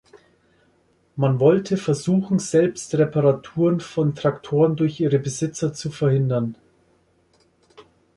Man 1.15 1.39
wollte 1.39 1.77
versuchen, 1.77 2.39
Selbst-Reparaturen 2.39 3.79
von 3.81 4.15
Traktoren 4.15 4.75
durch 4.75 4.99
ihre 4.99 5.19
Besitzer 5.19 5.73
zu 5.73 5.91
verhindern. 5.91 6.55